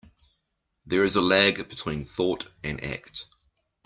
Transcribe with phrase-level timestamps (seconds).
[0.87, 3.27] There is a lag between thought and act.